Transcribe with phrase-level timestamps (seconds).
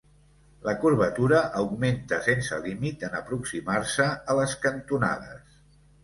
[0.67, 5.61] La curvatura augmenta sense límit en aproximar-se a les cantonades.